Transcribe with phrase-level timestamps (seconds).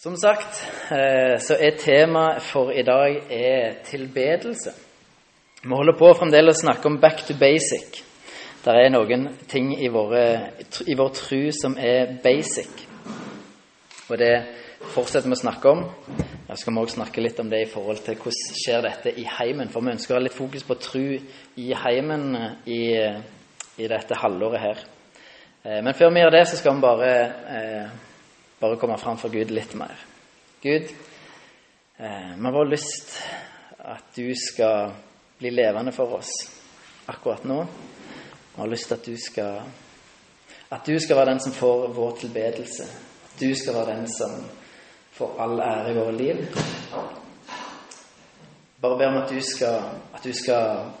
[0.00, 4.72] Som sagt eh, så er temaet for i dag er tilbedelse.
[5.60, 7.98] Vi holder på fremdeles å snakke om back to basic.
[8.64, 10.24] Det er noen ting i, våre,
[10.88, 12.86] i vår tru som er basic.
[14.08, 14.32] Og det
[14.96, 15.84] fortsetter vi å snakke om.
[16.48, 19.28] Da skal vi også snakke litt om det i forhold til hvordan skjer dette i
[19.36, 19.68] heimen.
[19.68, 21.06] For vi ønsker å ha litt fokus på tru
[21.60, 22.30] i heimen
[22.64, 22.84] i,
[23.76, 24.86] i dette halvåret her.
[25.60, 27.98] Eh, men før vi gjør det, så skal vi bare eh,
[28.60, 29.96] bare komme fram for Gud litt mer.
[30.62, 30.90] Gud,
[31.96, 33.14] eh, vi har bare lyst
[33.78, 34.92] at du skal
[35.38, 36.32] bli levende for oss
[37.06, 37.62] akkurat nå.
[38.54, 39.62] Vi har lyst til at du skal
[40.70, 42.84] at du skal være den som får vår tilbedelse.
[43.24, 44.36] At du skal være den som
[45.12, 46.36] får all ære i våre liv.
[48.80, 49.82] Bare be om at du skal,
[50.14, 50.92] at du skal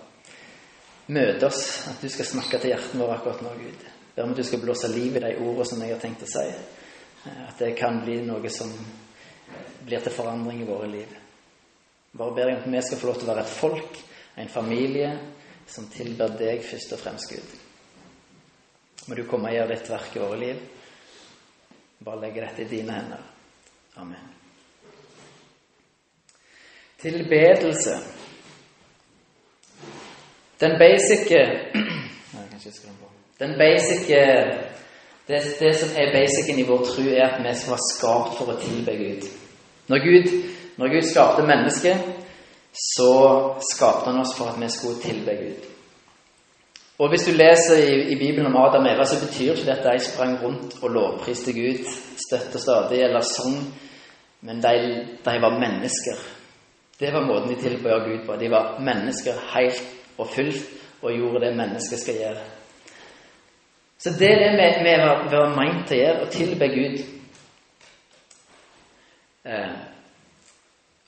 [1.06, 3.86] møte oss, at du skal snakke til hjertene våre akkurat nå, Gud.
[4.16, 6.32] Be om at du skal blåse liv i de ordene som jeg har tenkt å
[6.34, 6.46] si.
[7.24, 8.70] At det kan bli noe som
[9.84, 11.16] blir til forandring i våre liv.
[12.12, 13.98] Bare ber jeg om at vi skal få lov til å være et folk,
[14.40, 15.10] en familie,
[15.70, 17.58] som tilber deg først og fremst, Gud.
[19.08, 20.64] Må du komme og gjøre ditt verk i våre liv.
[22.04, 23.22] Bare legge dette i dine hender.
[24.00, 24.26] Amen.
[27.00, 27.96] Tilbedelse.
[30.60, 31.40] Den basice
[33.40, 34.10] Den basic
[35.30, 38.52] det, det, som er basicen i vår tro, er at vi skal være skapt for
[38.52, 39.28] å tilbe Gud.
[39.90, 40.32] Når Gud,
[40.78, 42.08] når Gud skapte mennesket,
[42.94, 43.12] så
[43.72, 45.68] skapte han oss for at vi skulle tilbe Gud.
[47.00, 49.88] Og Hvis du leser i, i Bibelen om Adam og Eva, så betyr ikke dette
[49.88, 51.86] at de sprang rundt og lovpriste Gud
[52.26, 53.56] støtt og stadig, eller sang,
[54.40, 54.74] men de,
[55.24, 56.20] de, var mennesker.
[57.00, 58.36] Det var måten de tilbød Gud på.
[58.36, 59.82] De var mennesker helt
[60.18, 60.66] og fullt
[61.02, 62.44] og gjorde det mennesket skal gjøre.
[64.00, 64.92] Så det er det vi,
[65.30, 67.00] vi var meint til å gjøre, å tilbe Gud.
[69.44, 69.74] Eh,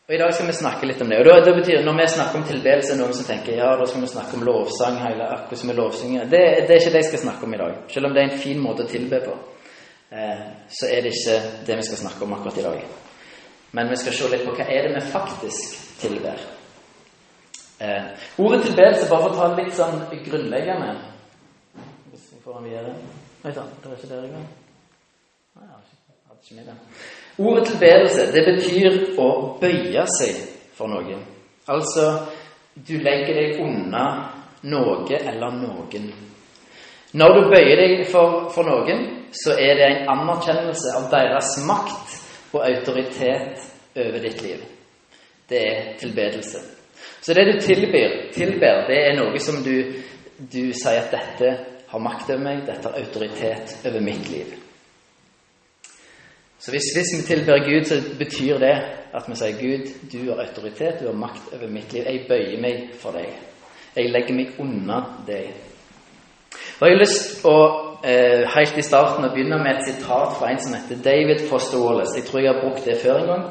[0.09, 1.23] og I dag skal vi snakke litt om det.
[1.23, 3.87] Og da, det betyr, Når vi snakker om tilbedelse, er noen som tenker ja, da
[3.89, 4.99] skal vi snakke om lovsang.
[5.01, 6.25] hele akkurat som lovsynger.
[6.25, 7.79] Det, det, er ikke det jeg skal snakke om i dag.
[7.89, 9.37] Selv om det er en fin måte å tilbe på,
[10.13, 11.39] eh, så er det ikke
[11.69, 12.83] det vi skal snakke om akkurat i dag.
[13.73, 16.45] Men vi skal se litt på hva er det vi faktisk tilber.
[17.81, 19.97] Eh, ordet tilbedelse, bare for å ta litt sånn
[20.29, 20.93] grunnleggende
[22.45, 22.95] får han videre.
[23.45, 24.49] Oi sann, det er ikke der engang.
[27.39, 29.29] Ordet tilbedelse det betyr å
[29.61, 30.39] bøye seg
[30.77, 31.23] for noen.
[31.71, 32.07] Altså
[32.75, 34.05] du legger deg unna
[34.63, 36.11] noe eller noen.
[37.13, 42.17] Når du bøyer deg for, for noen, så er det en anerkjennelse av deres makt
[42.53, 43.67] og autoritet
[43.97, 44.63] over ditt liv.
[45.49, 46.63] Det er tilbedelse.
[47.23, 49.77] Så det du tilbyr, tilber, det er noe som du,
[50.39, 51.53] du sier at dette
[51.93, 54.55] har makt over meg, dette har autoritet over mitt liv.
[56.63, 58.75] Så hvis, hvis, vi tilber Gud, så betyr det
[59.13, 62.07] at vi sier Gud, du har autoritet, du har makt over mitt liv.
[62.07, 63.35] Jeg bøyer meg for deg.
[63.97, 65.51] Jeg legger meg unna deg.
[66.81, 67.57] Og Jeg har lyst å
[68.07, 71.83] eh, helt i starten å begynne med et sitat fra en som heter David Foster
[71.83, 72.17] Wallace.
[72.17, 73.45] Jeg tror jeg har brukt det før en gang,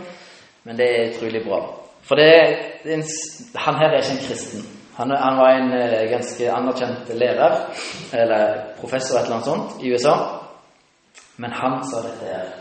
[0.63, 1.61] men det er utrolig bra.
[2.07, 2.31] For det,
[2.83, 3.05] det en,
[3.67, 4.65] han her er ikke en kristen.
[5.01, 7.55] Han, han, var en eh, ganske anerkjent lærer,
[8.13, 10.13] eller professor et eller annet sånt, i USA.
[11.41, 12.51] Men han sa dette her.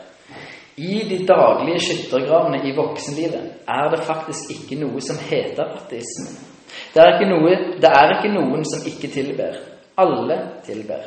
[0.81, 6.33] I de daglige skyttergravene i voksenlivet er det faktisk ikke noe som heter ateisme.
[6.95, 7.53] Det er, noe,
[7.83, 9.61] det er ikke noen som ikke tilber.
[10.01, 11.05] Alle tilber.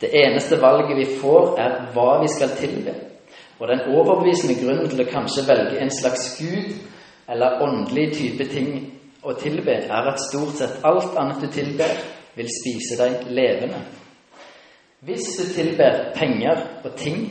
[0.00, 2.92] Det eneste valget vi får, er hva vi skal tilbe.
[3.56, 6.76] Og den overbevisende grunnen til å kanskje velge en slags gud
[7.24, 11.90] eller åndelig type ting å tilbe er at stort sett alt annet du tilber,
[12.38, 13.80] vil spise deg levende.
[15.02, 17.24] Hvis du tilber penger og ting,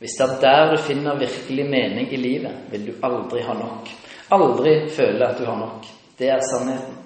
[0.00, 3.88] hvis det er der du finner virkelig mening i livet, vil du aldri ha nok.
[4.32, 5.86] Aldri føle at du har nok.
[6.18, 6.98] Det er sannheten.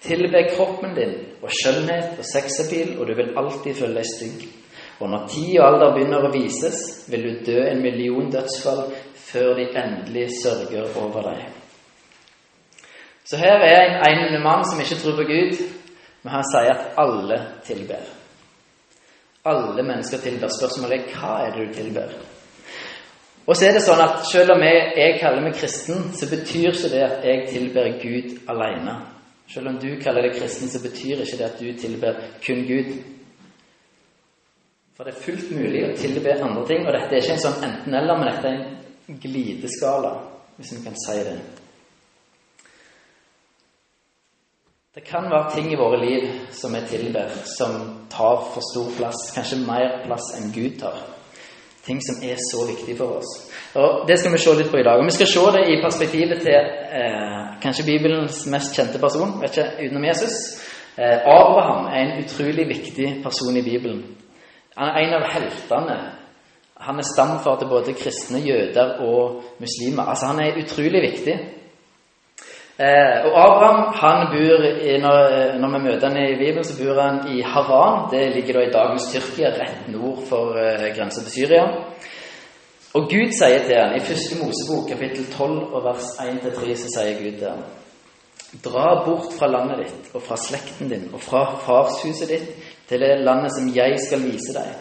[0.00, 4.46] Tilbe kroppen din og skjønnhet og sexappeal, og du vil alltid føle deg stygg.
[5.00, 9.54] Og når tid og alder begynner å vises, vil du dø en million dødsfall før
[9.58, 11.59] de endelig sørger over deg.
[13.30, 15.58] Så her er en, mann som ikke tror på Gud,
[16.22, 18.08] men han sier at alle tilber.
[19.46, 20.50] Alle mennesker tilber.
[20.50, 22.16] Spørsmålet er hva er det du tilber?
[23.46, 26.74] Og så er det sånn at Selv om jeg, jeg kaller meg kristen, så betyr
[26.74, 28.98] ikke det at jeg tilber Gud alene.
[29.54, 32.92] Selv om du kaller deg kristen, så betyr ikke det at du tilber kun Gud.
[34.96, 37.64] For det er fullt mulig å tilbe andre ting, og dette er ikke en sånn
[37.70, 38.60] enten-eller, men dette er
[39.06, 40.14] en glideskala,
[40.58, 41.38] hvis vi kan si det.
[44.94, 47.74] Det kan være ting i våre liv som vi tilber, som
[48.10, 50.96] tar for stor plass, kanskje mer plass enn Gud tar.
[51.86, 53.30] Ting som er så viktig for oss.
[53.78, 54.98] Og Det skal vi se litt på i dag.
[54.98, 56.58] Og Vi skal se det i perspektivet til
[57.02, 60.34] eh, kanskje Bibelens mest kjente person, vet ikke, utenom Jesus.
[60.98, 64.02] Eh, Abraham er en utrolig viktig person i Bibelen.
[64.76, 66.00] Han er en av heltene.
[66.80, 70.02] Han er stamfar til både kristne, jøder og muslimer.
[70.10, 71.38] Altså Han er utrolig viktig.
[72.80, 75.18] Eh, og Abraham han bor i, når,
[75.60, 78.06] når, vi møter han i Bibelen, så bor han i Haran.
[78.12, 81.66] Det ligger da i dagens Tyrkia, rett nord for eh, grensa til Syria.
[82.96, 87.20] Og Gud sier til han i første Mosebok, kapittel 12 og vers 1-3, så sier
[87.20, 87.68] Gud til han
[88.64, 92.48] Dra bort fra landet ditt og fra slekten din og fra farshuset ditt
[92.88, 94.72] til det landet som jeg skal vise deg.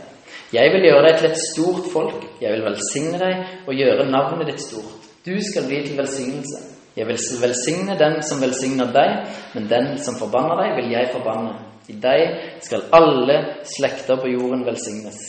[0.55, 2.25] Jeg vil gjøre deg til et stort folk.
[2.41, 5.11] Jeg vil velsigne deg og gjøre navnet ditt stort.
[5.27, 6.78] Du skal bli til velsignelse.
[6.99, 11.53] Jeg vil velsigne den som velsigner deg, men den som forbanner deg, vil jeg forbanne.
[11.87, 12.23] I deg
[12.61, 15.19] skal alle slekter på jorden velsignes.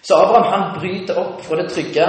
[0.00, 2.06] Så Abraham han bryter opp fra det trygge.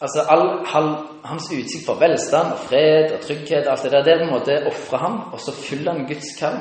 [0.00, 0.88] Altså all, all,
[1.24, 4.56] Hans utsikt for velstand og fred og trygghet alt det der, det på en måte
[4.68, 6.58] ofrer ham, og så fyller han Guds kall.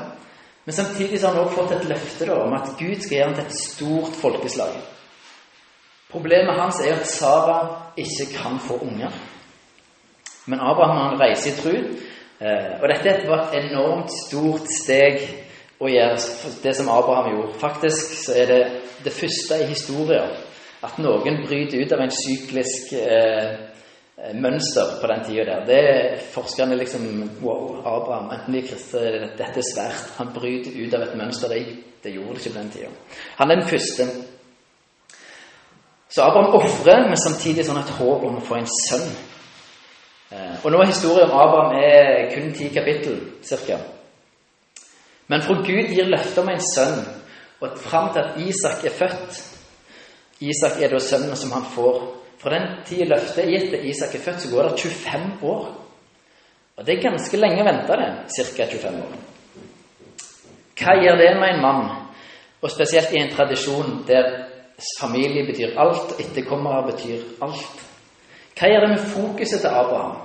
[0.66, 3.28] Men samtidig så har han også fått et løfte da, om at Gud skal gjøre
[3.28, 4.78] ham til et stort folkeslag.
[6.13, 7.57] Problemet hans er at Sara
[7.98, 9.12] ikke kan få unger.
[10.45, 11.75] Men Abraham han reiser i tro.
[12.44, 15.22] Eh, og dette var et enormt stort steg
[15.84, 16.18] å gjøre
[16.63, 17.60] det som Abraham gjorde.
[17.62, 18.63] Faktisk så er det
[19.04, 20.34] det første i historien
[20.84, 23.54] at noen bryter ut av en syklisk eh,
[24.36, 25.66] mønster på den tida der.
[25.68, 27.07] Det er forskerne liksom
[27.42, 30.13] Wow, Abraham, enten er kristne Dette er svært.
[30.19, 31.51] Han bryter ut av et mønster.
[31.51, 32.94] Det, det gjorde det ikke på den tida.
[33.40, 34.07] Han er den første.
[36.13, 39.07] Så Abraham ofrer, men samtidig sånn et håp om å få en sønn.
[40.33, 43.77] Eh, og nå er historien om Abraham er kun ti kapittel, ca.
[45.27, 47.03] Men fra Gud gir løfte om en sønn,
[47.62, 49.44] og fram til at Isak er født
[50.44, 52.01] Isak er da sønnen som han får.
[52.41, 55.69] Fra den tid løftet er gitt til Isak er født, så går det 25 år.
[56.77, 58.09] Og det er ganske lenge å vente det.
[58.33, 58.65] Ca.
[58.74, 59.13] 25 år.
[60.81, 61.83] Hva gjør det med en mann,
[62.62, 64.31] og spesielt i en tradisjon der
[65.00, 67.83] familie betyr alt, etterkommere betyr alt?
[68.54, 70.20] Hva gjør det med fokuset til Abraham?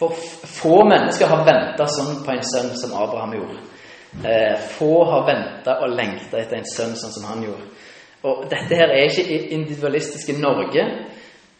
[0.00, 0.14] For
[0.46, 3.58] få mennesker har venta sånn på en sønn som Abraham gjorde.
[4.24, 7.66] Eh, få har venta og lengta etter en sønn sånn som han gjorde.
[8.24, 10.86] Og dette her er ikke individualistiske Norge.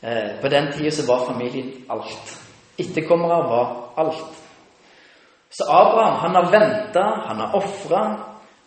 [0.00, 2.34] Eh, på den tida så var familien alt.
[2.80, 4.40] Etterkommere var alt.
[5.50, 8.02] Så Abraham han har venta, han har ofra,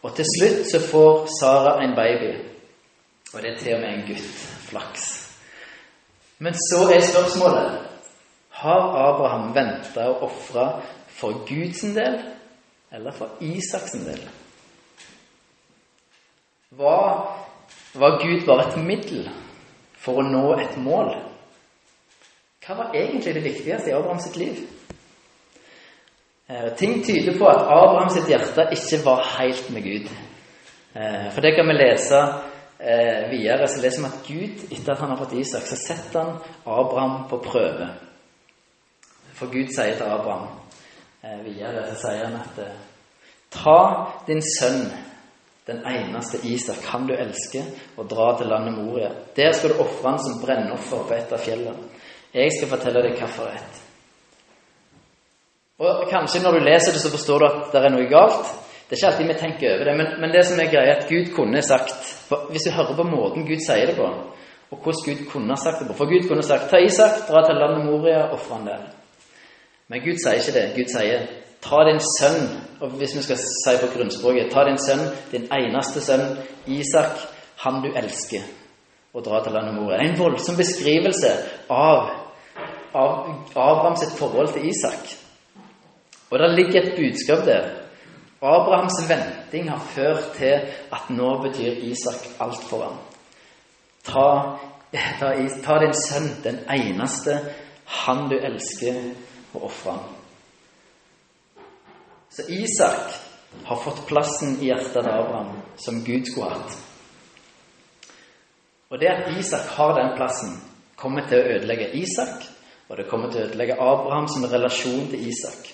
[0.03, 2.33] og til slutt så får Sara en baby.
[3.33, 4.33] Og det er til og med en gutt.
[4.69, 5.22] Flaks.
[6.43, 7.79] Men så er spørsmålet
[8.49, 10.65] Har Abraham venta og ofra
[11.07, 12.19] for Guds del
[12.93, 14.19] eller for Isaks del?
[16.77, 17.07] Var,
[17.93, 19.29] var Gud bare et middel
[19.97, 21.13] for å nå et mål?
[22.63, 24.61] Hva var egentlig det viktigste i Abrahams liv?
[26.49, 30.09] Eh, ting tyder på at Abrahams hjerte ikke var helt med Gud.
[30.95, 32.21] Eh, for det kan vi lese
[32.83, 36.19] eh, videre så leser vi at Gud, etter at han har fått Isak, så setter
[36.19, 36.35] han
[36.65, 37.87] Abraham på prøve.
[39.33, 40.49] For Gud sier til Abraham
[41.23, 42.81] eh, videre så sier han at eh,
[43.53, 43.79] Ta
[44.27, 44.87] din sønn,
[45.67, 49.11] den eneste Isak, han du elsker, og dra til landet Moria.
[49.37, 51.91] Der skal du ofre han som brennoffer på et av fjellene.
[52.33, 53.77] Jeg skal fortelle deg hvilket.
[55.83, 58.49] Og Kanskje når du leser det, så forstår du at det er noe galt.
[58.93, 61.07] Det er ikke alltid vi tenker over det, men, men det som er greia, at
[61.09, 61.93] Gud kunne sagt
[62.49, 64.05] Hvis du hører på måten Gud sier det på,
[64.71, 67.55] og hvordan Gud kunne sagt det på For Gud kunne sagt 'Ta Isak, dra til
[67.61, 68.85] landet Moria, ofre han der'.
[69.87, 70.65] Men Gud sier ikke det.
[70.77, 71.19] Gud sier
[71.63, 72.49] 'Ta din sønn',
[72.81, 76.25] og hvis vi skal si på grunnspråket 'Ta din sønn, din eneste sønn,
[76.67, 77.13] Isak,
[77.63, 78.49] han du elsker',
[79.13, 80.03] og dra til landet Moria'.
[80.05, 81.31] En voldsom beskrivelse
[81.69, 82.09] av,
[83.55, 85.03] av sitt forhold til Isak.
[86.29, 87.82] Og det ligger et budskap der
[88.43, 90.53] Abrahams venting har ført til
[90.91, 92.97] at nå betyr Isak alt for ham.
[94.03, 94.29] Ta,
[95.19, 95.29] ta,
[95.63, 97.37] ta din sønn, den eneste,
[98.03, 98.99] han du elsker,
[99.53, 100.09] og ofre ham.
[102.33, 103.13] Så Isak
[103.63, 106.75] har fått plassen i hjertet til Abraham som Gud skulle hatt.
[108.89, 110.57] Og det at Isak har den plassen,
[110.97, 112.43] kommer til å ødelegge Isak,
[112.89, 115.71] og det kommer til å ødelegge Abraham som relasjon til Isak.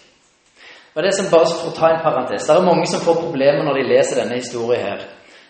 [0.99, 3.63] Og det som bare For å ta en parentes Det er mange som får problemer
[3.63, 5.05] når de leser denne historien her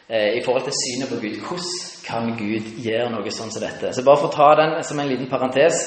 [0.06, 1.40] eh, i forhold til synet på Gud.
[1.42, 1.72] Hvordan
[2.06, 3.90] kan Gud gjøre noe sånn som dette?
[3.94, 5.82] Så bare for å ta den som en liten parentes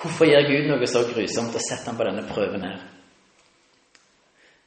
[0.00, 2.80] Hvorfor gjør Gud noe så grusomt og setter ham på denne prøven her?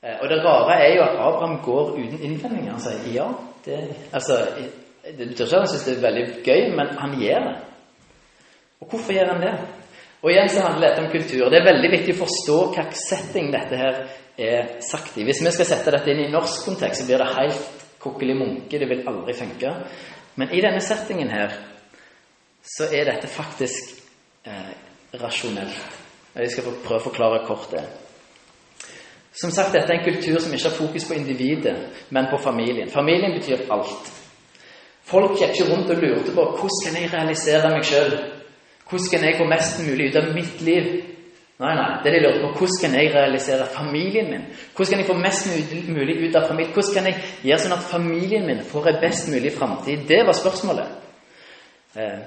[0.06, 2.76] Eh, og det rare er jo at Abraham går uten innvendinger.
[2.76, 3.28] Han sier ja.
[3.66, 3.80] Det,
[4.14, 4.38] altså,
[5.04, 7.58] Det betyr ikke at han syns det er veldig gøy, men han gjør det.
[8.82, 9.54] Og hvorfor gjør han det?
[10.24, 11.50] Og igjen så handler dette om kultur.
[11.50, 14.00] Det er veldig viktig å forstå hvilken setting dette her
[14.38, 15.26] er sagt i.
[15.28, 18.80] Hvis vi skal sette dette inn i norsk kontekst, så blir det helt kokkeli munke.
[18.80, 19.74] Det vil aldri funke.
[20.38, 21.54] Men i denne settingen her
[22.66, 23.94] så er dette faktisk
[24.46, 24.74] eh,
[25.22, 26.04] rasjonelt.
[26.38, 27.86] Jeg skal prøve å forklare kort det.
[29.38, 31.76] Som sagt, dette er en kultur som ikke har fokus på individet,
[32.10, 32.90] men på familien.
[32.90, 34.10] Familien betyr alt.
[35.08, 38.16] Folk gikk ikke rundt og lurte på hvordan kan jeg realisere meg sjøl.
[38.90, 40.90] Hvordan kan jeg få mest mulig ut av mitt liv?
[41.58, 44.44] Nei, nei, det de lurte på, hvordan kan jeg realisere familien min?
[44.76, 45.48] Hvordan kan jeg få mest
[45.90, 46.74] mulig ut av familien?
[46.74, 50.06] Hvordan kan jeg gjøre sånn at familien min får en best mulig framtid?
[50.08, 50.92] Det var spørsmålet.
[51.98, 52.20] Eh,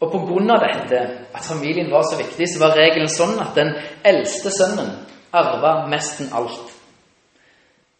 [0.00, 0.56] og pga.
[0.64, 1.00] dette,
[1.34, 4.94] at familien var så viktig, så var regelen sånn at den eldste sønnen
[5.32, 6.77] arva nesten alt.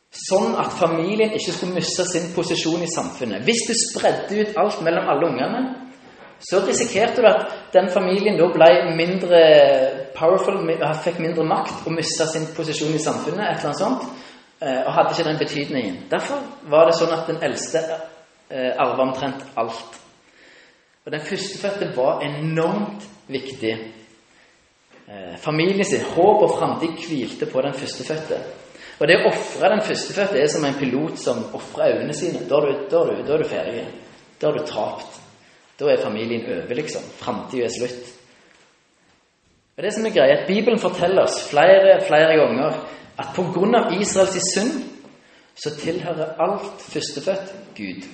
[0.09, 3.45] Sånn at familien ikke skulle miste sin posisjon i samfunnet.
[3.45, 5.61] Hvis du spredde ut alt mellom alle ungene,
[6.41, 9.41] så risikerte du at den familien da ble mindre
[10.17, 10.61] powerful,
[11.05, 14.07] fikk mindre makt og mista sin posisjon i samfunnet, et eller annet sånt,
[14.63, 15.99] eh, og hadde ikke den betydningen.
[16.11, 19.99] Derfor var det sånn at den eldste eh, arva omtrent alt.
[21.05, 23.75] Og den førstefødte var enormt viktig.
[25.09, 28.41] Eh, familien sin, håp og framtid hvilte på den førstefødte.
[28.99, 32.43] Og det å ofre den førstefødte er som en pilot som ofrer øynene sine.
[32.51, 33.85] Da er, du, da, er du, da er du ferdig.
[34.41, 35.21] Da er du tapt.
[35.79, 37.05] Da er familien over, liksom.
[37.21, 38.15] Framtida er slutt.
[39.79, 42.81] Og det som er greia, at Bibelen forteller oss flere flere ganger
[43.19, 43.85] at pga.
[44.01, 44.81] Israels synd
[45.59, 48.09] så tilhører alt førstefødt Gud.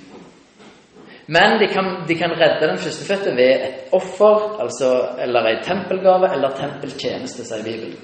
[1.26, 6.28] Men de kan, de kan redde den førstefødte ved et offer altså, eller en tempelgave
[6.34, 7.96] eller tempeltjeneste, sier Bibelen.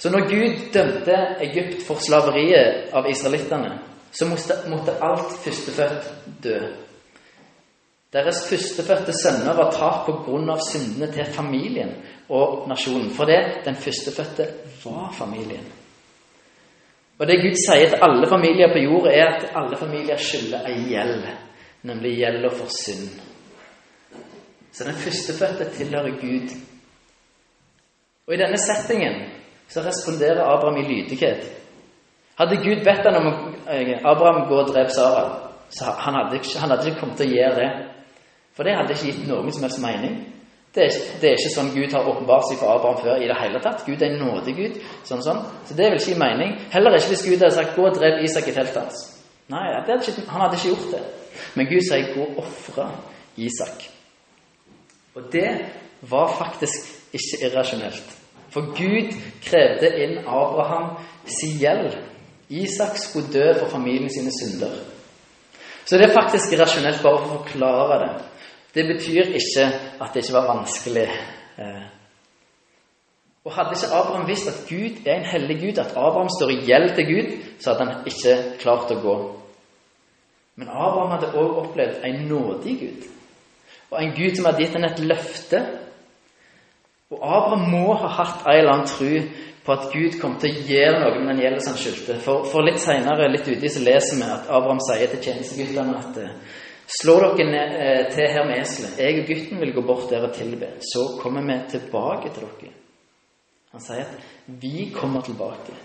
[0.00, 3.74] Så når Gud dømte Egypt for slaveriet av israelittene,
[4.12, 6.06] så måtte, alt førstefødt
[6.42, 6.60] dø.
[8.10, 10.56] Deres førstefødte sønner var tapt pga.
[10.70, 11.92] syndene til familien
[12.28, 13.10] og nasjonen.
[13.10, 14.46] For det, den førstefødte
[14.84, 15.68] var familien.
[17.18, 20.88] Og det Gud sier til alle familier på jorda, er at alle familier skylder ei
[20.88, 21.26] gjeld
[21.82, 23.20] nemlig gjelda for synd.
[24.72, 26.56] Så den førstefødte tilhører Gud.
[28.26, 29.39] Og i denne settingen
[29.70, 31.46] så responderer Abraham i lydighet.
[32.38, 33.26] Hadde Gud bedt han om
[33.70, 35.24] eh, Abraham gå og drepe Sara,
[35.70, 37.70] så han hadde, ikke, han hadde ikke kommet til å gjøre det.
[38.56, 40.16] For det hadde ikke gitt noen som helst mening.
[40.74, 43.38] Det er, det er ikke sånn Gud har åpenbart seg for Abraham før i det
[43.40, 43.82] hele tatt.
[43.86, 44.76] Gud er en nådig Gud.
[45.06, 45.40] Sånn, sånn.
[45.66, 46.52] Så det vil ikke gi mening.
[46.74, 49.00] Heller ikke hvis Gud hadde sagt 'gå og drep Isak i teltet hans'.
[49.50, 51.02] Nei, hadde ikke, han hadde ikke gjort det.
[51.54, 52.86] Men Gud sier 'gå og ofre
[53.36, 53.90] Isak'.
[55.14, 55.50] Og det
[56.02, 58.19] var faktisk ikke irrasjonelt.
[58.50, 59.12] For Gud
[59.44, 61.96] krevde inn Abraham sin gjeld.
[62.50, 64.74] Isak skulle dø for familien sine synder.
[65.84, 68.10] Så det er faktisk rasjonelt bare å forklare det.
[68.74, 69.66] Det betyr ikke
[70.00, 71.06] at det ikke var vanskelig.
[71.58, 71.86] Eh.
[73.44, 76.60] Og Hadde ikke Abraham visst at Gud er en hellig Gud, at Abraham står i
[76.68, 77.30] gjeld til Gud,
[77.60, 79.16] så hadde han ikke klart å gå.
[80.60, 83.06] Men Abraham hadde også opplevd en nådig Gud.
[83.90, 85.62] Og en Gud som hadde gitt ham et løfte.
[87.10, 89.12] Og Abraham må ha hatt en eller annen tro
[89.64, 92.16] på at Gud kom til å gjøre noe med den gjelden han skyldte.
[92.22, 96.20] For, for, litt seinere, litt uti, så leser vi at Abraham sier til tjenesteguttene at
[96.90, 98.98] Slå dere ned, eh, til her med eselet.
[98.98, 100.72] Jeg og gutten vil gå bort der og tilbe.
[100.82, 102.72] Så kommer vi tilbake til dere.
[103.70, 105.76] Han sier at vi kommer tilbake.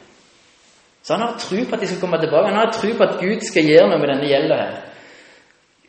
[1.03, 2.47] Så han har tro på at de skal komme tilbake.
[2.49, 4.79] Han har tro på at Gud skal gjøre noe med denne gjelda her.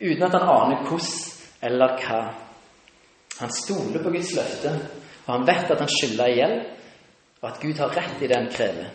[0.01, 2.19] Uten at han aner hvordan eller hva.
[3.39, 4.75] Han stoler på Guds løfte,
[5.27, 6.61] og han vet at han skylder i gjeld,
[7.41, 8.87] og at Gud har rett i det han krever.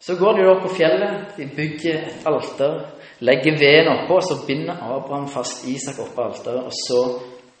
[0.00, 2.80] Så går de da på fjellet, de bygger et alter,
[3.20, 7.00] legger veden oppå, og så binder Abraham fast Isak oppå alteret, og så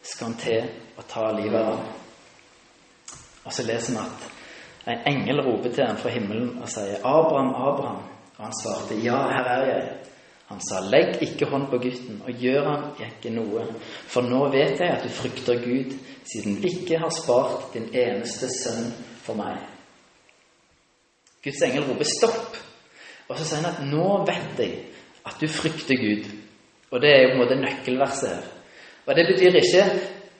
[0.02, 0.66] skal han til
[0.98, 1.86] å ta livet av ham.
[3.46, 4.26] Og så leser vi at
[4.86, 8.04] en engel roper til ham fra himmelen og sier, 'Abraham, Abraham.'
[8.38, 10.15] Og han svarte, 'Ja, her er jeg.'
[10.46, 13.66] Han sa, 'Legg ikke hånd på gutten, og gjør han ikke noe.'
[14.06, 18.46] 'For nå vet jeg at du frykter Gud, siden du ikke har spart din eneste
[18.62, 18.92] sønn
[19.26, 19.64] for meg.'
[21.44, 22.60] Guds engel roper 'stopp',
[23.28, 24.84] og så sier han at 'nå vet jeg
[25.26, 26.30] at du frykter Gud'.
[26.90, 28.44] Og det er jo på en måte nøkkelverset her.
[29.06, 29.84] Og Det betyr ikke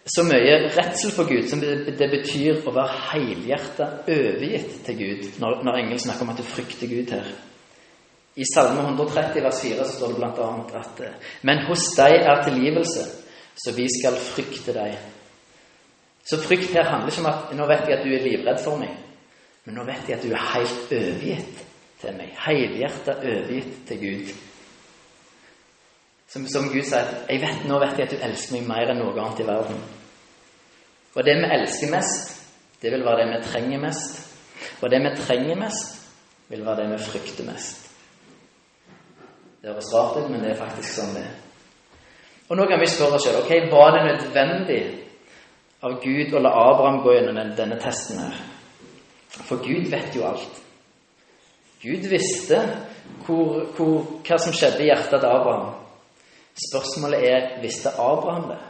[0.07, 5.65] så mye redsel for Gud som det betyr å være helhjertet overgitt til Gud, når,
[5.67, 7.27] når engelen snakker om at du frykter Gud her.
[8.37, 10.49] I Salme 130 vers 4 så står det bl.a.
[10.81, 11.01] at
[11.43, 13.05] Men hos deg er tilgivelse,
[13.57, 14.99] så vi skal frykte deg.
[16.27, 18.81] Så frykt her handler ikke om at nå vet jeg at du er livredd for
[18.81, 18.93] meg,
[19.65, 21.63] men nå vet jeg at du er helt overgitt
[22.03, 22.35] til meg.
[22.45, 24.35] Helhjerta overgitt til Gud.
[26.29, 28.99] Som, som Gud sier jeg vet, 'Nå vet jeg at du elsker meg mer enn
[28.99, 29.81] noe annet i verden'.
[31.15, 32.35] Og det vi elsker mest,
[32.83, 34.21] det vil være det vi trenger mest.
[34.83, 36.03] Og det vi trenger mest,
[36.49, 37.86] vil være det vi frykter mest.
[39.63, 41.35] Det høres rart ut, men det er faktisk sånn det er.
[42.47, 44.83] Og nå kan vi spørre oss selv ok, var det nødvendig
[45.87, 48.37] av Gud å la Abraham gå gjennom denne testen her?
[49.37, 50.63] For Gud vet jo alt.
[51.83, 52.61] Gud visste
[53.27, 55.75] hvor, hvor, hva som skjedde i hjertet til Abraham.
[56.57, 58.61] Spørsmålet er visste Abraham det?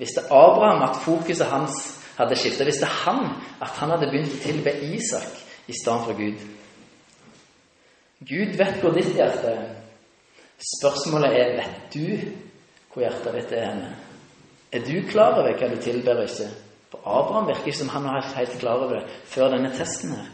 [0.00, 1.80] Visste Abraham at fokuset hans
[2.16, 2.66] hadde skiftet?
[2.66, 3.26] Visste han
[3.60, 6.46] at han hadde begynt å tilbe Isak i stedet for Gud?
[8.26, 9.66] Gud vet hvor ditt hjerte er.
[10.56, 12.06] Spørsmålet er vet du
[12.92, 13.90] hvor hjertet ditt er henne.
[14.72, 16.48] Er du klar over hva du tilber ikke?
[16.90, 20.30] For Abraham virker ikke som han var helt klar over det før denne testen her.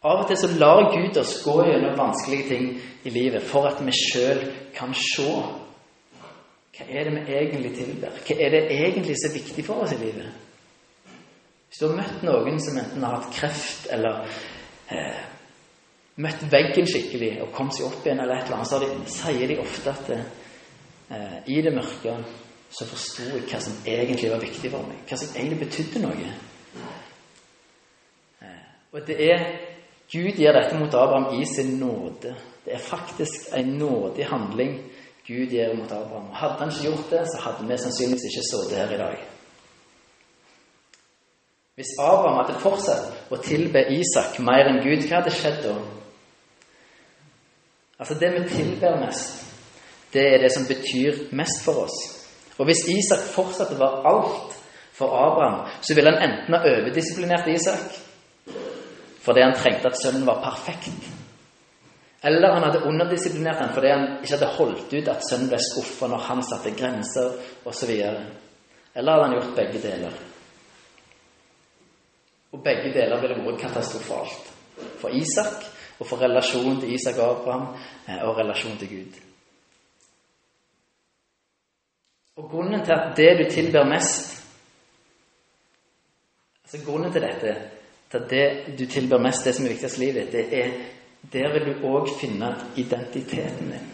[0.00, 2.68] Av og til så lar Gud oss gå gjennom vanskelige ting
[3.04, 4.46] i livet for at vi sjøl
[4.76, 5.26] kan se
[6.80, 8.14] hva er det vi egentlig tilber?
[8.24, 10.30] Hva er det egentlig som er viktig for oss i livet?
[11.68, 14.22] Hvis du har møtt noen som enten har hatt kreft eller
[14.88, 15.20] eh,
[16.20, 19.50] møtt veggen skikkelig og kom seg opp igjen, eller et eller annet, så de, sier
[19.50, 22.16] de ofte at eh, i det mørke
[22.70, 25.02] så forsto jeg hva som egentlig var viktig for meg.
[25.08, 26.30] Hva som egentlig betydde noe.
[28.46, 28.62] Eh,
[28.94, 29.44] og det er
[30.10, 32.34] Gud gir dette mot Abraham i sin nåde.
[32.64, 34.78] Det er faktisk en nådig handling
[35.26, 36.30] Gud gjør mot Abraham.
[36.34, 39.20] Hadde han ikke gjort det, så hadde vi sannsynligvis ikke sittet her i dag.
[41.78, 45.76] Hvis Abraham hadde fortsatt å tilbe Isak mer enn Gud, hva hadde skjedd da?
[48.00, 49.44] Altså Det vi tilber mest,
[50.12, 51.98] det er det som betyr mest for oss.
[52.58, 54.56] Og hvis Isak fortsatte var alt
[54.96, 58.00] for Abraham, så ville han enten ha overdisiplinert Isak
[59.20, 61.10] fordi han trengte at sønnen var perfekt,
[62.22, 66.08] eller han hadde underdisiplinert ham fordi han ikke hadde holdt ut at sønnen ble skuffa
[66.08, 67.90] når han satte grenser osv.
[68.94, 70.16] Eller hadde han gjort begge deler?
[72.52, 74.50] Og begge deler ville vært katastrofalt.
[75.00, 75.64] For Isak
[76.00, 77.66] og for relasjonen til Isak og Abraham
[78.08, 79.20] eh, og relasjonen til Gud.
[82.36, 84.40] Og grunnen til at det du tilber mest
[86.64, 87.54] altså Grunnen til dette,
[88.10, 90.70] til at det du tilber mest, det som er viktigst i livet, det er
[91.32, 93.88] der vil du òg finne identiteten din.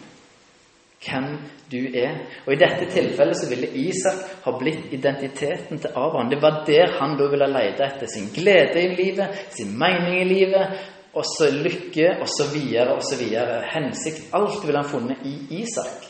[1.03, 1.25] Hvem
[1.71, 2.13] du er.
[2.45, 6.29] Og I dette tilfellet så ville Isak ha blitt identiteten til Abraham.
[6.29, 10.23] Det var der han da ville lete etter sin glede i livet, sin mening i
[10.23, 10.79] livet,
[11.17, 13.61] og så lykke, og så videre, og så videre.
[13.73, 14.29] Hensikt.
[14.37, 16.05] Alt ville han funnet i Isak.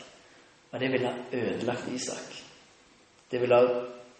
[0.72, 2.41] Og det ville ha ødelagt Isak.
[3.32, 3.67] Det ville ha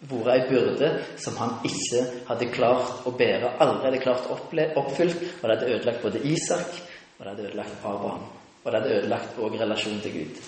[0.08, 4.38] vært ei byrde som han ikke hadde klart å bære, aldri hadde klart å
[4.82, 5.24] oppfylt.
[5.42, 6.82] Og det hadde ødelagt både Isak,
[7.18, 8.28] og det hadde ødelagt Abraham.
[8.64, 10.44] Og det hadde ødelagt òg relasjonen til Gud.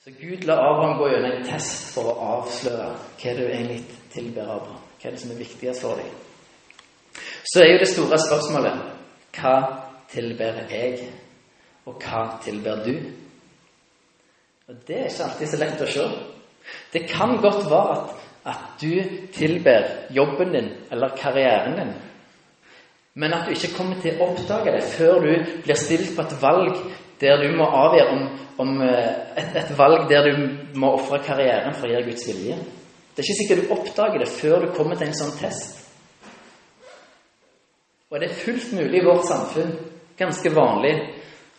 [0.00, 3.82] Så Gud la Abraham gå gjennom en test for å avsløre hva du egentlig
[4.14, 4.89] tilber Abraham.
[5.00, 6.10] Hva er det som er viktigst for deg?
[7.48, 8.82] Så er jo det store spørsmålet
[9.40, 9.54] hva
[10.10, 11.06] tilber jeg,
[11.88, 12.94] og hva tilber du?
[14.68, 16.04] Og Det er ikke alltid så lett å se.
[16.92, 18.12] Det kan godt være at,
[18.52, 18.92] at du
[19.34, 21.94] tilber jobben din eller karrieren din,
[23.14, 25.32] men at du ikke kommer til å oppdage det før du
[25.64, 26.76] blir stilt på et valg
[27.20, 28.28] der du må avgjøre om,
[28.62, 32.56] om eh, et, et, valg der du må ofre karrieren for å gjøre Guds vilje.
[33.14, 35.80] Det er ikke sikkert du oppdager det før du kommer til en sånn test.
[38.10, 39.74] Og det er fullt mulig i vårt samfunn,
[40.18, 40.94] ganske vanlig,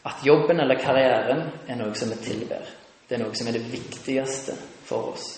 [0.04, 2.66] at jobben eller karrieren er noe som vi tilber.
[3.08, 4.56] Det er noe som er det viktigste
[4.88, 5.30] for oss.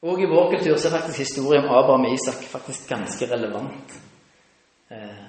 [0.00, 3.96] Og i vår kultur så er faktisk historien om Abraham og Isak faktisk ganske relevant.
[4.90, 5.26] Eh,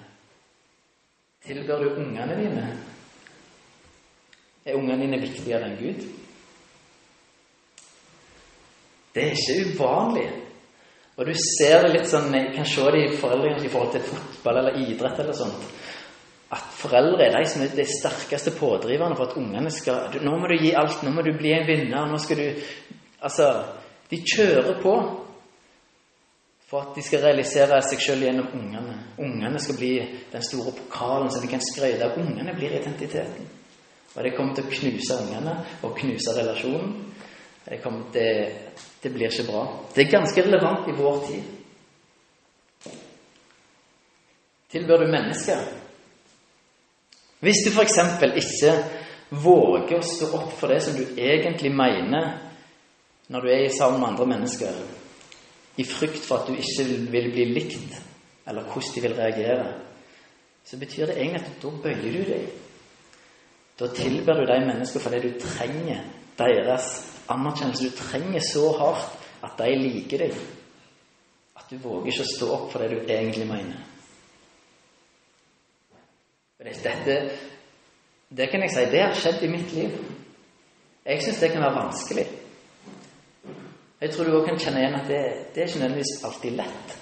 [1.43, 2.67] tilber du ungene dine?
[4.65, 6.05] Er ungene dine viktigere enn Gud?
[9.13, 10.27] Det er ikke uvanlig.
[11.19, 14.05] Og du ser det litt sånn, jeg kan se det i foreldrene i forhold til
[14.07, 15.65] fotball eller idrett eller sånt,
[16.51, 20.47] at foreldre er de som er de sterkeste pådriverne for at ungene skal 'Nå må
[20.47, 21.03] du gi alt.
[21.03, 22.07] Nå må du bli en vinner.
[22.07, 22.53] Nå skal du
[23.21, 23.63] Altså,
[24.09, 25.21] de kjører på
[26.71, 28.93] for at de skal realisere seg sjøl gjennom ungene.
[29.19, 29.89] Ungene skal bli
[30.31, 32.17] den store pokalen som de kan skryte av.
[32.17, 33.49] Ungene blir identiteten.
[34.15, 36.93] Og det kommer til å knuse ungene og knuse relasjonen.
[37.65, 38.29] Det, kommer, det,
[39.01, 39.65] det blir ikke bra.
[39.95, 41.43] Det er ganske relevant i vår tid.
[44.71, 45.63] Tilbør du mennesker?
[47.41, 47.97] Hvis du f.eks.
[48.37, 48.75] ikke
[49.41, 52.35] våger å stå opp for det som du egentlig mener
[53.31, 54.79] når du er i sammen med andre mennesker,
[55.79, 57.95] i frykt for at du ikke vil bli likt,
[58.47, 59.69] eller hvordan de vil reagere,
[60.65, 62.49] så betyr det egentlig at da bøyer du deg.
[63.79, 66.03] Da tilber du de menneskene det du trenger
[66.37, 66.91] deres
[67.33, 67.89] anerkjennelse.
[67.89, 70.35] Du trenger så hardt at de liker deg.
[71.57, 73.87] At du våger ikke å stå opp for det du egentlig mener.
[76.61, 77.15] Dette,
[78.29, 79.95] det kan jeg si, det har skjedd i mitt liv.
[81.05, 82.27] Jeg syns det kan være vanskelig.
[84.01, 85.21] Jeg tror du òg kan kjenne igjen at det,
[85.53, 86.93] det er ikke nødvendigvis alltid lett.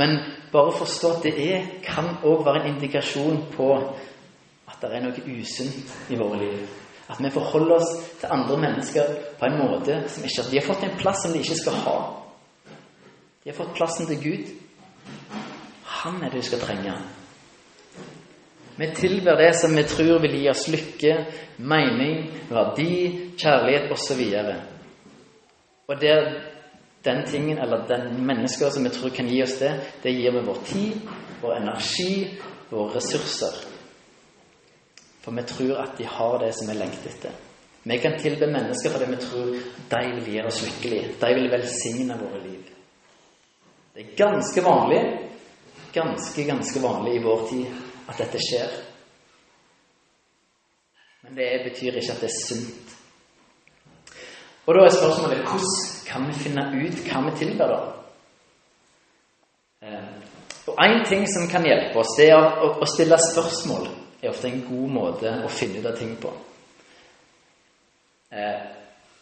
[0.00, 0.18] Men
[0.52, 3.72] bare forstå at det er, kan òg være en indikasjon på
[4.70, 6.62] at det er noe usunt i våre liv.
[7.10, 10.84] At vi forholder oss til andre mennesker på en måte som ikke De har fått
[10.86, 11.96] en plass som de ikke skal ha.
[13.42, 14.52] De har fått plassen til Gud.
[16.02, 16.94] Han er det du skal trenge.
[18.76, 21.16] Vi tilber det som vi tror vil gi oss lykke,
[21.58, 22.94] mening, verdi,
[23.36, 24.22] kjærlighet osv.
[25.88, 26.14] Og det
[27.04, 30.44] den tingen, eller den mennesker som vi tror kan gi oss det, det gir vi
[30.46, 33.69] vår tid, vår energi, våre ressurser.
[35.20, 37.32] For vi tror at de har det som vi lengter etter.
[37.82, 39.46] Vi kan tilbe mennesker fordi vi tror
[39.90, 41.14] de vil gjøre oss lykkelige.
[41.20, 42.70] De vil velsigne våre liv.
[43.94, 45.00] Det er ganske vanlig,
[45.92, 47.66] ganske, ganske vanlig i vår tid
[48.08, 48.74] at dette skjer.
[51.22, 52.96] Men det betyr ikke at det er sunt.
[54.66, 55.72] Og da er spørsmålet hvordan
[56.06, 57.80] kan vi finne ut hva vi tilber, da?
[59.82, 60.08] Eh,
[60.68, 63.88] og Én ting som kan hjelpe oss, det er å stille spørsmål.
[64.22, 66.32] Er ofte en god måte å finne ut av ting på.
[68.30, 68.60] Eh,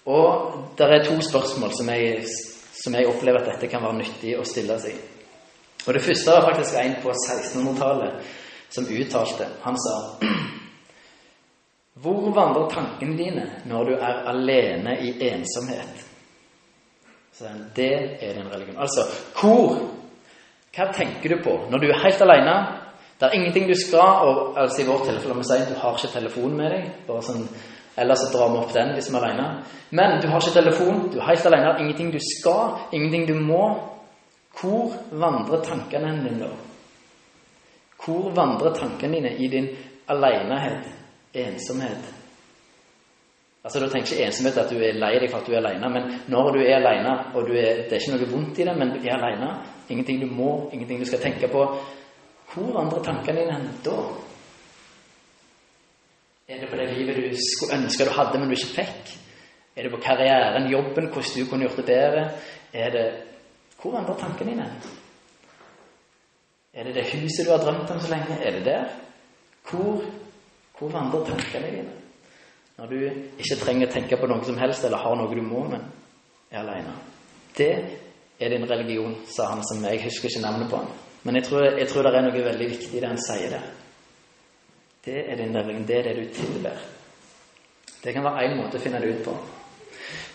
[0.09, 2.25] og det er to spørsmål som jeg,
[2.83, 4.99] som jeg opplever at dette kan være nyttig å stille seg.
[5.87, 8.35] Og Det første var faktisk en på 1600-tallet
[8.69, 9.95] som uttalte Han sa
[12.03, 16.03] Hvor vandrer tankene dine når du er alene i ensomhet?
[17.33, 18.77] Så Det er din religion.
[18.77, 19.07] Altså
[19.41, 19.79] hvor
[20.75, 22.59] Hva tenker du på når du er helt alene?
[23.19, 25.97] Det er ingenting du skal og altså I vårt tilfelle må vi si du har
[25.97, 26.91] ikke telefon med deg.
[27.07, 27.49] bare sånn,
[27.99, 29.47] Ellers så drar vi opp den hvis vi er alene.
[29.91, 31.73] Men du har ikke telefon, du er helt alene.
[31.83, 33.65] Ingenting du skal, ingenting du må.
[34.61, 36.53] Hvor vandrer tankene dine da?
[38.05, 39.69] Hvor vandrer tankene dine i din
[40.09, 40.87] alenehet,
[41.35, 42.15] ensomhet?
[43.65, 45.91] Altså, Da tenker ikke ensomhet at du er lei deg for at du er alene,
[45.91, 48.95] men når du er alene, og er, det er ikke noe vondt i det, men
[48.95, 49.51] du er alene,
[49.91, 51.67] ingenting du må, ingenting du skal tenke på
[52.53, 53.97] Hvor vandrer tankene dine hen da?
[56.49, 59.11] Er det på det livet du skulle ønske du hadde, men du ikke fikk?
[59.77, 62.31] Er det på karrieren, jobben, hvordan du kunne gjort det bedre?
[62.73, 63.09] Er det
[63.83, 64.73] Hvor vandrer tankene dine?
[66.75, 68.41] Er det det huset du har drømt om så lenge?
[68.43, 68.85] Er det der?
[69.71, 70.03] Hvor,
[70.79, 71.93] hvor vandrer tankene dine?
[72.79, 72.99] Når du
[73.39, 75.85] ikke trenger å tenke på noe som helst, eller har noe du må, men
[76.51, 76.95] er alene.
[77.59, 77.73] Det
[78.41, 80.93] er din religion, sa han som jeg husker ikke navnet på han.
[81.29, 83.65] Men jeg tror, jeg tror det er noe veldig viktig i det han sier der.
[85.05, 85.83] Det er din levering.
[85.85, 86.79] Det er det du tilber.
[88.01, 89.35] Det kan være én måte å finne det ut på.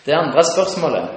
[0.06, 1.16] Det andre spørsmålet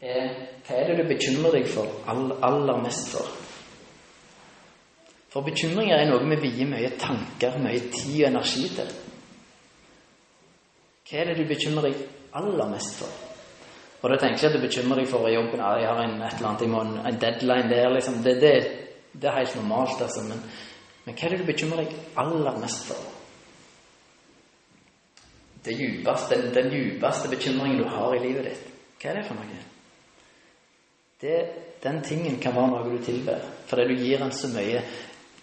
[0.00, 0.32] er
[0.64, 3.28] hva er det du bekymrer deg for all, aller mest for?
[5.28, 8.96] For bekymringer er noe vi vier mye tanker, mye tid og energi til.
[11.04, 12.00] Hva er det du bekymrer deg
[12.40, 13.23] aller mest for?
[14.04, 15.60] Og da tenker jeg ikke at du bekymrer deg for jobben.
[15.62, 17.86] Ja, jeg har en, et eller annet, jeg må en deadline der.
[17.94, 18.18] liksom.
[18.26, 18.50] Det, det,
[19.12, 20.02] det er helt normalt.
[20.04, 20.24] altså.
[20.28, 20.42] Men,
[21.06, 23.00] men, hva er det du bekymrer deg aller mest for?
[25.64, 28.68] Det djupeste, den, den djupeste bekymringen du har i livet ditt.
[29.00, 29.64] Hva er det for noe?
[31.24, 31.40] Det,
[31.80, 33.40] den tingen kan være noe du tilber,
[33.70, 34.84] fordi du gir den så mye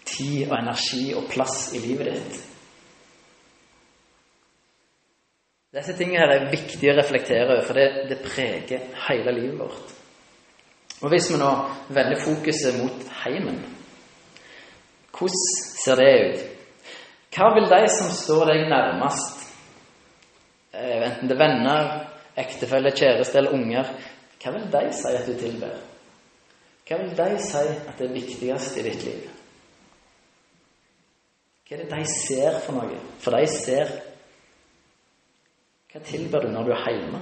[0.05, 2.50] tid og energi og plass i livet ditt.
[5.71, 9.93] Disse tingene her er viktige å reflektere over, for det, det preger hele livet vårt.
[11.01, 11.51] Og Hvis vi nå
[11.95, 13.61] vender fokuset mot heimen,
[15.15, 15.45] hvordan
[15.83, 16.43] ser det ut?
[17.31, 19.47] Hva vil de som står deg nærmest,
[20.73, 21.89] eh, enten det er venner,
[22.35, 23.95] ektefelle, kjæreste eller unger,
[24.41, 25.79] hva vil de si at du tilber?
[26.87, 29.27] Hva vil de si at det er viktigst i ditt liv?
[31.63, 32.99] Hva er det de ser for noe?
[33.23, 33.93] For de ser
[35.91, 37.19] Hva tilber du når du er hjemme?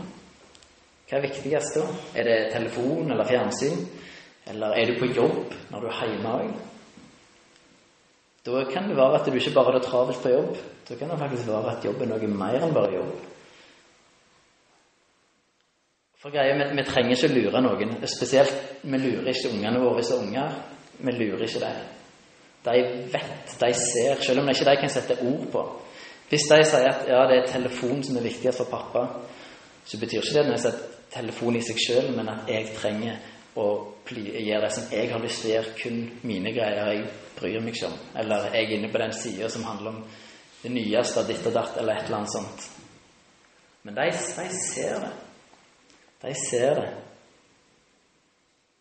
[1.10, 1.86] Hva er viktigst da?
[2.22, 3.80] Er det telefon eller fjernsyn?
[4.50, 6.52] Eller er du på jobb når du er hjemme òg?
[8.46, 10.54] Da kan det være at du ikke bare har det travelt på jobb.
[10.90, 13.28] Da kan det faktisk være at jobb er noe mer enn bare jobb.
[16.20, 17.98] For greia, vi, vi trenger ikke lure noen.
[18.12, 20.58] Spesielt vi lurer ikke ungene våre som unger.
[21.00, 21.86] Vi lurer ikke dem.
[22.66, 22.80] De
[23.14, 25.62] vet, de ser, selv om de ikke kan sette ord på.
[26.30, 29.06] Hvis de sier at ja, det er telefon som er viktigst for pappa,
[29.86, 33.18] så betyr ikke det at telefon i seg sjøl, men at jeg trenger
[33.58, 33.70] å
[34.10, 35.98] gjøre det som jeg har lyst til å gjøre, kun
[36.30, 37.08] mine greier jeg
[37.40, 37.98] bryr meg ikke om.
[38.22, 40.04] Eller jeg er inne på den sida som handler om
[40.62, 42.68] det nyeste av ditt og datt, eller et eller annet sånt.
[43.88, 45.14] Men de, de ser det.
[46.22, 46.90] De ser det.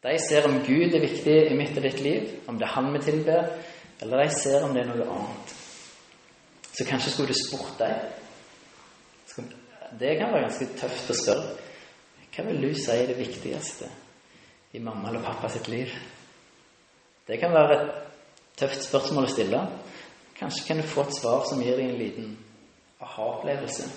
[0.04, 2.92] De ser om Gud er viktig i mitt og ditt liv, om det er Han
[2.94, 3.48] vi tilber,
[4.02, 5.54] eller de ser om det er noe annet.
[6.78, 7.94] Så kanskje skulle du spurt dem.
[9.98, 11.56] Det kan være ganske tøft å spørre.
[12.36, 13.88] Hva vil du si er det viktigste
[14.78, 15.90] i mamma eller pappa sitt liv?
[17.26, 17.88] Det kan være et
[18.60, 19.64] tøft spørsmål å stille.
[20.38, 22.36] Kanskje kan du få et svar som gir deg en liten
[23.02, 23.88] aha-opplevelse.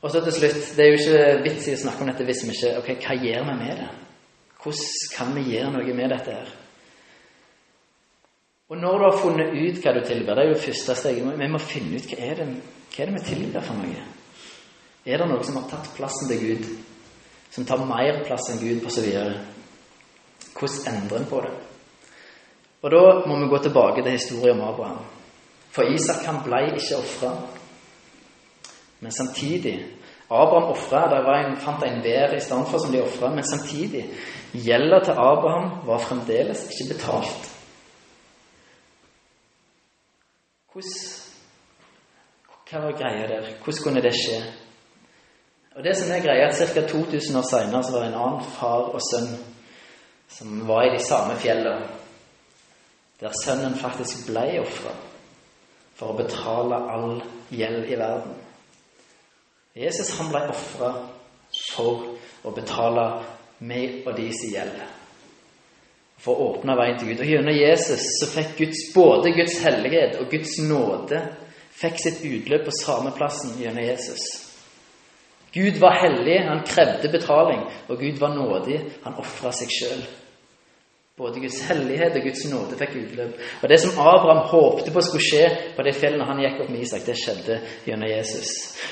[0.00, 2.44] Og så til slutt Det er jo ikke vits i å snakke om dette hvis
[2.44, 3.88] vi ikke Ok, hva gjør vi med det?
[4.62, 6.56] Hvordan kan vi gjøre noe med dette her?
[8.66, 11.48] Og når du har funnet ut hva du tilber, det er jo første steg Vi
[11.52, 12.46] må finne ut hva er det,
[12.90, 14.06] hva er det vi tilber for noe.
[15.06, 16.66] Er det noe som har tatt plassen til Gud?
[17.54, 19.06] Som tar mer plass enn Gud, osv.?
[20.56, 21.54] Hvordan endrer en på det?
[22.82, 24.98] Og Da må vi gå tilbake til historien om Abraham.
[25.70, 27.32] For Isak han ble ikke ofra.
[29.00, 29.76] Men samtidig
[30.26, 31.06] Abraham ofra.
[31.14, 33.30] De fant en vær i stedet for som de ofra.
[33.30, 34.08] Men samtidig
[34.52, 37.55] gjelda til Abraham var fremdeles ikke betalt.
[40.76, 40.92] Hvordan,
[42.68, 43.46] hva var greia der?
[43.64, 44.40] Hvordan kunne det skje?
[45.76, 46.82] Og det som er greia, at Ca.
[46.88, 49.30] 2000 år seinere var det en annen far og sønn
[50.28, 51.86] som var i de samme fjellene
[53.20, 54.92] der sønnen faktisk ble ofra
[55.96, 58.34] for å betale all gjeld i verden.
[59.72, 60.90] Jesus han ble ofra
[61.72, 62.10] for
[62.44, 63.06] å betale
[63.64, 64.76] meg og deres gjeld.
[66.22, 67.22] For å åpne veien til Gud.
[67.22, 71.20] Og gjennom Jesus så fikk Guds, både Guds hellighet og Guds nåde
[71.76, 74.24] fikk sitt utløp på samme plassen gjennom Jesus.
[75.56, 80.02] Gud var hellig, han krevde betaling, og Gud var nådig, han ofra seg sjøl.
[81.16, 83.38] Både Guds hellighet og Guds nåde fikk utløp.
[83.62, 86.72] Og Det som Abraham håpte på skulle skje på det fjellet når han gikk opp
[86.74, 88.50] med Isak, det skjedde gjennom Jesus.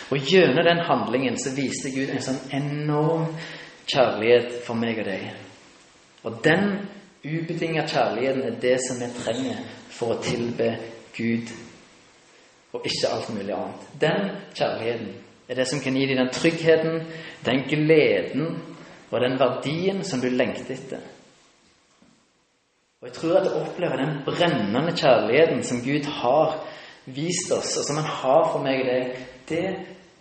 [0.08, 3.26] Og gjennom den handlingen så viste Gud en sånn enorm
[3.84, 5.26] kjærlighet for meg og deg.
[6.24, 6.64] Og den
[7.24, 10.74] ubetinga kjærligheten er det som vi trenger for å tilbe
[11.16, 11.50] Gud,
[12.74, 13.88] og ikke alt mulig annet.
[14.00, 15.10] Den kjærligheten
[15.48, 17.02] er det som kan gi deg den tryggheten,
[17.46, 18.46] den gleden
[19.10, 21.02] og den verdien som du lengter etter.
[23.00, 26.56] Og jeg tror at å oppleve den brennende kjærligheten som Gud har
[27.04, 29.64] vist oss, og som Han har for meg og deg, det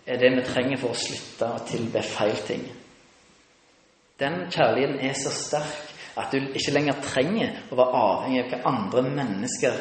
[0.06, 2.66] er det vi trenger for å slutte å tilbe feil ting.
[4.20, 5.83] Den kjærligheten er så sterk
[6.16, 9.78] at du ikke lenger trenger å være avhengig av hva andre mennesker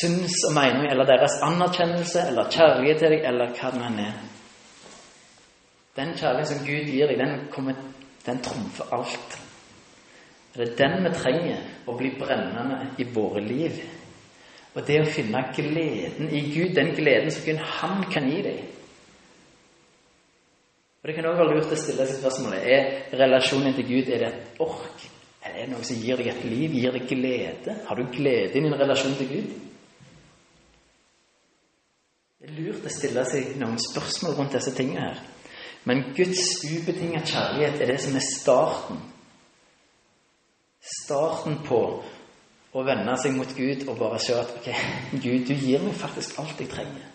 [0.00, 4.18] syns og mener, eller deres anerkjennelse eller kjærlighet til deg, eller hva det nå er.
[5.96, 7.78] Den kjærligheten som Gud gir deg, den, kommer,
[8.26, 9.38] den trumfer alt.
[10.54, 13.80] Det er den vi trenger å bli brennende i våre liv.
[14.74, 18.60] Og det å finne gleden i Gud, den gleden som kun Han kan gi deg.
[21.00, 24.22] Og Det kan også være lurt å stille seg spørsmålet er relasjonen til Gud er
[24.22, 25.06] det et ork.
[25.60, 27.74] Er det noe som gir deg et liv, gir deg glede?
[27.84, 29.50] Har du glede i din relasjon til Gud?
[32.40, 35.20] Det er lurt å stille seg noen spørsmål rundt disse tingene her.
[35.84, 39.02] Men Guds ubetinget kjærlighet er det som er starten
[40.80, 41.80] starten på
[42.70, 44.68] å vende seg mot Gud og bare se at ok,
[45.18, 47.06] Gud, du gir meg faktisk alt jeg trenger.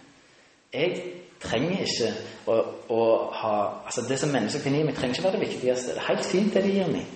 [0.75, 0.97] Jeg
[1.41, 2.09] trenger ikke
[2.51, 2.55] å,
[2.91, 3.01] å
[3.39, 3.55] ha
[3.85, 5.95] altså Det som mennesker kan gi meg, trenger ikke være det viktigste.
[5.95, 7.07] Det er helt fint, det de gir meg.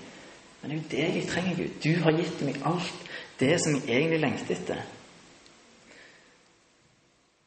[0.61, 1.75] Men det er jo det jeg trenger, Gud.
[1.83, 4.81] Du har gitt meg alt det som jeg egentlig lengter etter.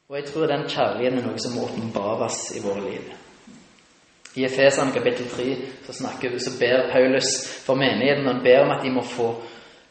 [0.09, 3.11] Og jeg tror den kjærligheten er noe som må åpenbares i våre liv.
[4.33, 5.45] I Efesene kapittel 3
[5.85, 7.29] så, snakker, så ber Paulus
[7.65, 9.27] for menigheten han ber om at de må få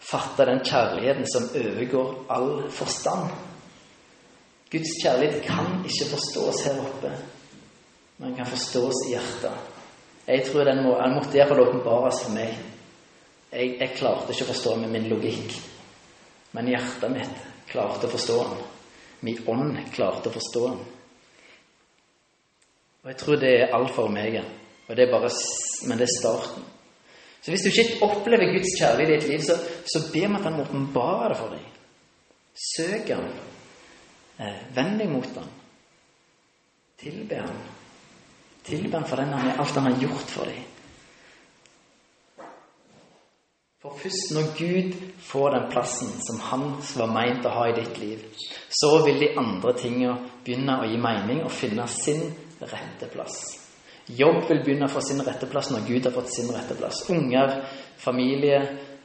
[0.02, 3.30] fatte den kjærligheten som overgår all forstand.
[4.72, 7.12] Guds kjærlighet kan ikke forstås her oppe,
[8.18, 9.70] men kan forstås i hjertet.
[10.26, 12.56] Jeg tror den, må, den måtte iallfall åpenbares for meg.
[13.52, 15.56] Jeg, jeg, klarte ikke å forstå med min logikk,
[16.56, 18.62] men hjertet mitt klarte å forstå den.
[19.28, 20.80] Min ånd klarte å forstå den.
[23.02, 24.38] Og jeg tror det er alt for meg,
[24.88, 25.30] Og det er bare,
[25.88, 26.64] men det er starten.
[27.42, 30.44] Så hvis du ikke opplever Guds kjærlighet i ditt liv, så, så be om at
[30.46, 31.64] Han åpenbarer åpenbare det for deg.
[32.54, 33.30] Søk Han.
[34.38, 35.48] Eh, vend deg mot Han.
[37.02, 37.64] Tilbe Han.
[38.62, 40.62] Tilbe Han for den han, alt Han har gjort for deg.
[43.82, 47.96] For først når Gud får den plassen som Han var meint å ha i ditt
[47.98, 48.20] liv,
[48.70, 52.28] så vil de andre tingene begynne å gi mening og finne sin
[52.60, 53.40] rette plass.
[54.06, 57.00] Jobb vil begynne å få sin rette plass når Gud har fått sin rette plass.
[57.10, 57.56] Unger,
[57.98, 58.60] familie,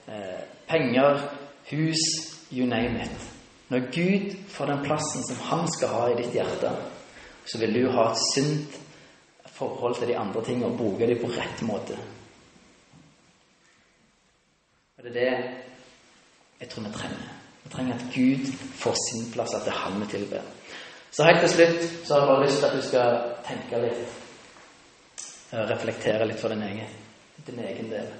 [0.05, 1.25] eh, penger,
[1.71, 2.03] hus,
[2.51, 3.25] you name it.
[3.69, 6.69] Når Gud får den plassen som han skal ha i ditt hjerte,
[7.45, 8.77] så vil du ha et sunt
[9.57, 11.97] forhold til de andre tingene og bruke dem på rett måte.
[15.07, 15.49] Det er det
[16.59, 17.27] jeg tror vi trenger.
[17.63, 20.41] Vi trenger at Gud får sin plass, at det er han vi tilber.
[21.11, 24.17] Så helt til slutt så har jeg bare lyst til at du skal tenke litt.
[25.53, 26.91] Eh, reflektere litt for din egen,
[27.47, 28.11] din egen del.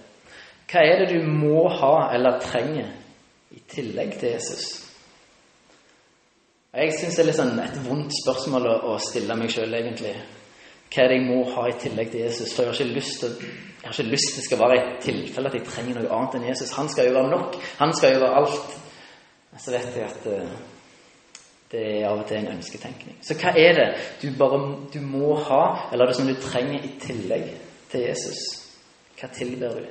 [0.72, 2.94] Hva er det du må ha eller trenger
[3.52, 4.66] i tillegg til Jesus?
[6.74, 10.14] Jeg syns det er litt sånn et vondt spørsmål å, å stille meg sjøl, egentlig.
[10.88, 12.54] Hva er det jeg må ha i tillegg til Jesus?
[12.54, 15.50] For jeg har ikke lyst til, jeg har ikke lyst det skal være et tilfelle
[15.50, 16.74] at jeg trenger noe annet enn Jesus.
[16.78, 17.60] Han skal jo være nok.
[17.78, 18.74] Han skal jo være alt.
[19.58, 20.58] Så vet jeg at uh,
[21.72, 23.18] det er av og til en ønsketenkning.
[23.26, 23.88] Så hva er det
[24.22, 24.60] du bare
[24.94, 27.48] du må ha, eller er det som du trenger i tillegg
[27.92, 28.44] til Jesus?
[29.18, 29.88] Hva tilber du?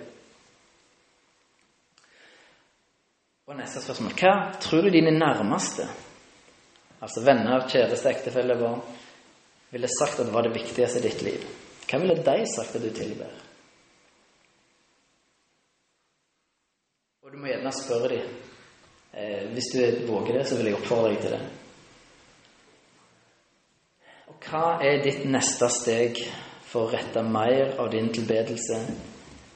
[3.47, 5.87] Og neste spørsmål Hva tror du dine nærmeste,
[7.01, 8.81] altså venner, kjæreste, ektefelle, barn,
[9.71, 11.45] ville sagt at det var det viktigste i ditt liv?
[11.87, 13.31] Hva ville de sagt at du tilber?
[17.23, 18.35] Og du må gjerne spørre dem.
[19.17, 21.43] Eh, hvis du våger det, så vil jeg oppfordre deg til det.
[24.27, 26.19] Og hva er ditt neste steg
[26.67, 28.81] for å rette mer av din tilbedelse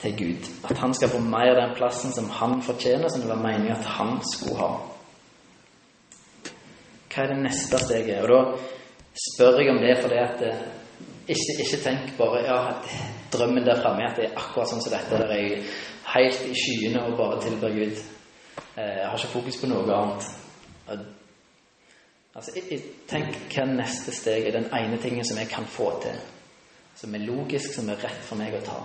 [0.00, 0.48] til Gud?
[0.70, 3.90] At han skal få mer den plassen som han fortjener, som det var meningen at
[3.98, 4.72] han skulle ha.
[7.10, 8.22] Hva er det neste steget?
[8.22, 8.40] Og da
[9.18, 10.62] spør jeg om det fordi at eh,
[11.34, 12.58] ikke, ikke tenk bare ja,
[13.32, 15.72] drømmen der framme at det er akkurat sånn som dette, der jeg er
[16.14, 18.02] helt i skyene og bare tilber Gud.
[18.76, 20.30] Eh, jeg har ikke fokus på noe annet.
[22.34, 22.54] Altså,
[23.10, 26.18] Tenk hva neste steg er, den ene tingen som jeg kan få til.
[26.96, 28.78] Som er logisk, som er rett for meg å ta.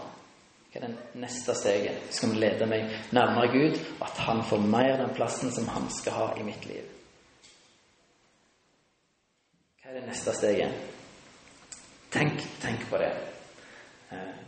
[0.71, 2.10] Hva er det neste steget?
[2.12, 5.89] Skal vi lede meg nærmere Gud, og at Han får mer den plassen som Han
[5.89, 6.84] skal ha i mitt liv?
[9.81, 10.94] Hva er det neste steget?
[12.15, 13.12] Tenk, tenk på det.
[14.12, 14.44] Eh,